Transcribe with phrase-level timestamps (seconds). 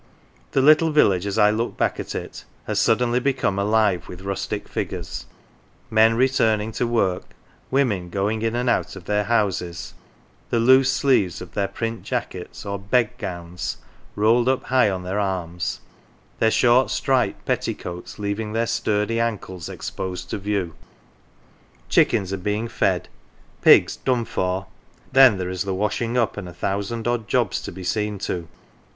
[0.53, 4.67] The little village, as I look back at it, has suddenly become alive with rustic
[4.67, 5.27] figures:
[5.91, 7.35] men returning to work;
[7.69, 9.93] women going in and out of their houses,
[10.49, 13.77] the loose sleeves of their print jackets or "bedgowns
[14.15, 15.81] 1" rolled up high on their arms,
[16.39, 20.73] their short striped petti coats leaving their sturdy ankles exposed to view.
[21.89, 23.07] Chickens are being fed,
[23.61, 24.65] pigs" done for";
[25.11, 28.47] then there is the washing up and a thousand odd jobs to be seen to.